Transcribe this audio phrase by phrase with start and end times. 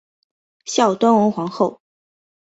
[0.65, 1.79] 孝端文皇后。